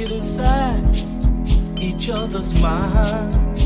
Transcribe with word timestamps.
get 0.00 0.12
inside 0.12 0.96
each 1.78 2.08
other's 2.08 2.54
mind. 2.58 3.58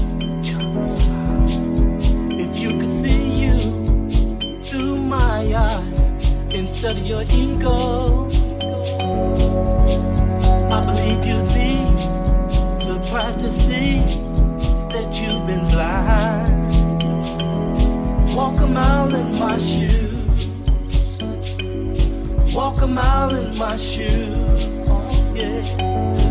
If 2.33 2.59
you 2.59 2.71
could 2.81 2.89
see 2.89 3.43
you 3.43 3.57
through 4.65 4.97
my 4.97 5.55
eyes 5.55 6.03
and 6.57 6.69
study 6.69 7.03
your 7.03 7.23
ego, 7.31 8.27
I 10.75 10.79
believe 10.89 11.25
you'd 11.25 11.53
be 11.55 11.77
surprised 12.83 13.39
to 13.41 13.51
see 13.67 14.01
that 14.95 15.11
you've 15.21 15.47
been 15.47 15.65
blind. 15.71 16.73
Walk 18.35 18.61
a 18.61 18.67
mile 18.67 19.15
in 19.15 19.39
my 19.39 19.57
shoes. 19.57 20.49
Walk 22.53 22.83
a 22.83 22.89
mile 22.89 23.33
in 23.37 23.57
my 23.57 23.77
shoes. 23.77 24.67
Yeah. 25.37 26.24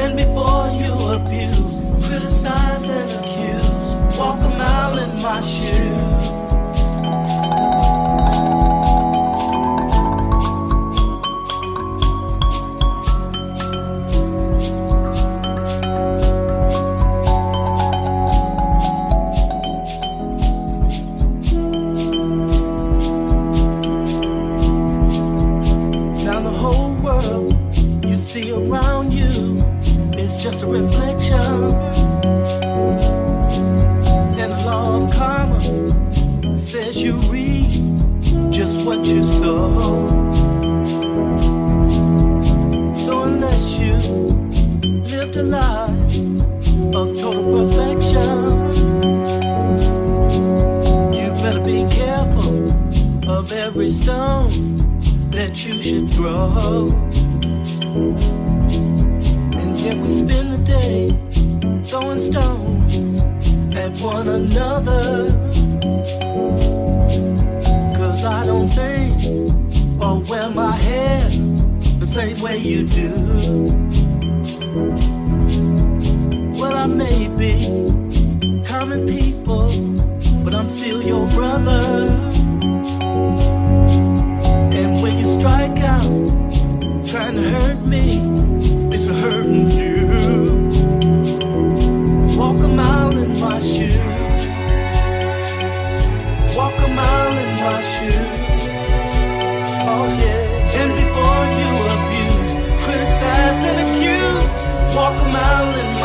And 0.00 0.16
before 0.16 0.70
you 0.80 0.92
abuse, 1.16 1.80
criticize 2.06 2.88
and 2.88 3.10
accuse, 3.18 4.16
walk 4.16 4.40
a 4.42 4.48
mile 4.48 4.96
in 4.98 5.20
my 5.20 5.40
shoes. 5.40 6.37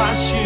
baixo 0.03 0.42